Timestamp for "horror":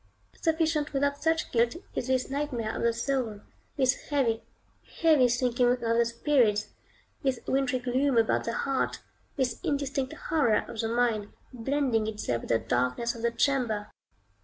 10.29-10.65